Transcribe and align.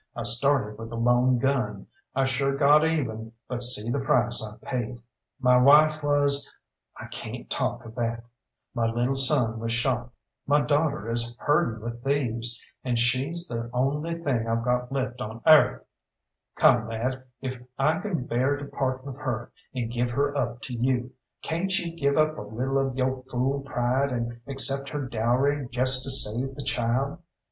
I 0.15 0.23
started 0.23 0.79
with 0.79 0.91
a 0.91 0.97
lone 0.97 1.37
gun, 1.37 1.85
I 2.15 2.25
sure 2.25 2.57
got 2.57 2.83
even, 2.83 3.33
but 3.47 3.61
see 3.61 3.91
the 3.91 3.99
price 3.99 4.43
I 4.43 4.57
paid. 4.65 4.97
My 5.39 5.57
wife 5.57 6.01
was 6.01 6.51
I 6.97 7.05
cayn't 7.05 7.51
talk 7.51 7.85
of 7.85 7.93
that. 7.93 8.23
My 8.73 8.87
lil' 8.87 9.13
son 9.13 9.59
was 9.59 9.73
shot. 9.73 10.09
My 10.47 10.59
daughter 10.59 11.07
is 11.11 11.35
herding 11.37 11.83
with 11.83 12.03
thieves 12.03 12.59
and 12.83 12.97
she's 12.97 13.47
the 13.47 13.69
only 13.73 14.13
thing 14.15 14.43
that 14.45 14.47
I've 14.47 14.63
got 14.63 14.91
left 14.91 15.21
on 15.21 15.39
airth. 15.45 15.83
Come, 16.55 16.87
lad, 16.87 17.23
if 17.39 17.61
I 17.77 17.99
can 17.99 18.25
bear 18.25 18.57
to 18.57 18.65
part 18.65 19.05
with 19.05 19.17
her, 19.17 19.51
and 19.75 19.91
give 19.91 20.09
her 20.09 20.35
up 20.35 20.63
to 20.63 20.73
you, 20.73 21.11
cayn't 21.43 21.77
you 21.77 21.95
give 21.95 22.17
up 22.17 22.39
a 22.39 22.41
little 22.41 22.79
of 22.79 22.95
yo' 22.97 23.23
fool 23.29 23.59
pride 23.59 24.09
and 24.11 24.41
accept 24.47 24.89
her 24.89 25.05
dowry 25.07 25.69
jest 25.69 26.01
to 26.05 26.09
save 26.09 26.55
the 26.55 26.63
child? 26.63 27.19